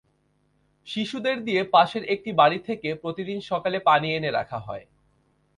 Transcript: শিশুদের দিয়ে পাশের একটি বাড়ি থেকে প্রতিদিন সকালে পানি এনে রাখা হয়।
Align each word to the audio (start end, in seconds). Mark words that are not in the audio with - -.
শিশুদের 0.87 1.37
দিয়ে 1.43 1.61
পাশের 1.73 2.03
একটি 2.05 2.31
বাড়ি 2.31 2.59
থেকে 2.59 2.89
প্রতিদিন 2.95 3.39
সকালে 3.41 3.77
পানি 3.79 4.07
এনে 4.13 4.29
রাখা 4.31 4.59
হয়। 4.59 4.85